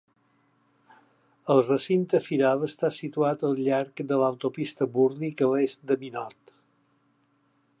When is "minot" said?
6.07-6.57